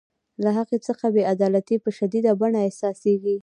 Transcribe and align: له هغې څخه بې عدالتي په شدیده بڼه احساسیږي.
له 0.43 0.49
هغې 0.57 0.77
څخه 0.87 1.05
بې 1.13 1.23
عدالتي 1.33 1.75
په 1.83 1.89
شدیده 1.97 2.31
بڼه 2.41 2.59
احساسیږي. 2.63 3.35